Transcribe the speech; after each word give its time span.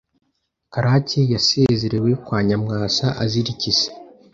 Karake 0.73 1.21
yasezerewe 1.33 2.09
kwa 2.25 2.39
Nyamwasa 2.47 3.05
azira 3.23 3.49
iki 3.53 3.67
Ese 3.75 3.89